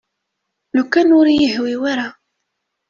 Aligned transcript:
Lukan 0.75 1.09
ur 1.19 1.27
iyi-yehwi 1.29 1.75
ara. 1.91 2.07